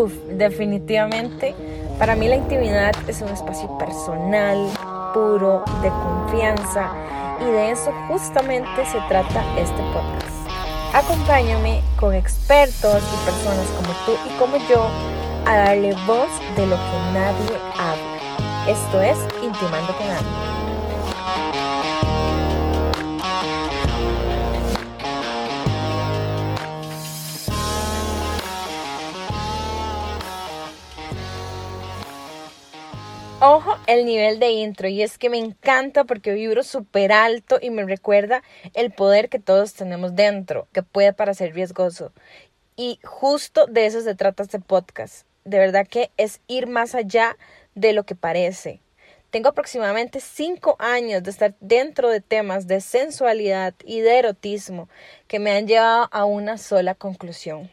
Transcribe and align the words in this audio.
Uf, 0.00 0.14
definitivamente. 0.30 1.54
Para 1.98 2.16
mí 2.16 2.26
la 2.26 2.36
intimidad 2.36 2.92
es 3.06 3.20
un 3.20 3.28
espacio 3.28 3.76
personal, 3.76 4.66
puro, 5.12 5.62
de 5.82 5.90
confianza 5.90 6.90
y 7.38 7.44
de 7.44 7.72
eso 7.72 7.92
justamente 8.08 8.86
se 8.86 8.98
trata 9.10 9.44
este 9.58 9.82
podcast. 9.92 10.94
Acompáñame 10.94 11.82
con 11.98 12.14
expertos 12.14 13.02
y 13.02 13.26
personas 13.26 13.66
como 13.76 13.92
tú 14.06 14.12
y 14.26 14.38
como 14.38 14.56
yo 14.70 14.86
a 15.46 15.56
darle 15.56 15.92
voz 16.06 16.30
de 16.56 16.66
lo 16.66 16.76
que 16.76 17.12
nadie 17.12 17.58
habla. 17.78 18.70
Esto 18.70 19.02
es 19.02 19.18
Intimando 19.42 19.94
con 19.98 20.06
Andy. 20.08 20.50
Ojo 33.42 33.78
el 33.86 34.04
nivel 34.04 34.38
de 34.38 34.50
intro 34.50 34.86
y 34.86 35.00
es 35.00 35.16
que 35.16 35.30
me 35.30 35.38
encanta 35.38 36.04
porque 36.04 36.34
vibro 36.34 36.62
súper 36.62 37.10
alto 37.10 37.58
y 37.58 37.70
me 37.70 37.86
recuerda 37.86 38.42
el 38.74 38.92
poder 38.92 39.30
que 39.30 39.38
todos 39.38 39.72
tenemos 39.72 40.14
dentro, 40.14 40.68
que 40.74 40.82
puede 40.82 41.14
parecer 41.14 41.54
riesgoso. 41.54 42.12
Y 42.76 43.00
justo 43.02 43.64
de 43.64 43.86
eso 43.86 44.02
se 44.02 44.14
trata 44.14 44.42
este 44.42 44.60
podcast. 44.60 45.26
De 45.46 45.58
verdad 45.58 45.86
que 45.88 46.10
es 46.18 46.42
ir 46.48 46.66
más 46.66 46.94
allá 46.94 47.38
de 47.74 47.94
lo 47.94 48.04
que 48.04 48.14
parece. 48.14 48.82
Tengo 49.30 49.48
aproximadamente 49.48 50.20
cinco 50.20 50.76
años 50.78 51.22
de 51.22 51.30
estar 51.30 51.54
dentro 51.60 52.10
de 52.10 52.20
temas 52.20 52.66
de 52.66 52.82
sensualidad 52.82 53.72
y 53.86 54.00
de 54.00 54.18
erotismo 54.18 54.90
que 55.28 55.38
me 55.38 55.52
han 55.52 55.66
llevado 55.66 56.10
a 56.12 56.26
una 56.26 56.58
sola 56.58 56.94
conclusión 56.94 57.70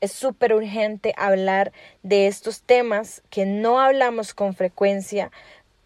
es 0.00 0.12
súper 0.12 0.54
urgente 0.54 1.14
hablar 1.16 1.72
de 2.02 2.26
estos 2.26 2.62
temas 2.62 3.22
que 3.30 3.46
no 3.46 3.80
hablamos 3.80 4.34
con 4.34 4.54
frecuencia, 4.54 5.30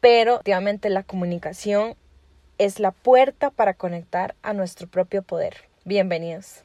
pero 0.00 0.34
efectivamente 0.34 0.90
la 0.90 1.02
comunicación 1.02 1.96
es 2.58 2.80
la 2.80 2.90
puerta 2.90 3.50
para 3.50 3.74
conectar 3.74 4.34
a 4.42 4.52
nuestro 4.52 4.86
propio 4.88 5.22
poder. 5.22 5.56
Bienvenidos. 5.84 6.64